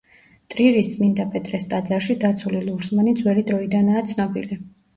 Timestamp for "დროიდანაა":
3.53-4.05